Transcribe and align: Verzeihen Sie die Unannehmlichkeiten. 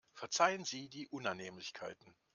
Verzeihen 0.15 0.65
Sie 0.65 0.89
die 0.89 1.07
Unannehmlichkeiten. 1.09 2.15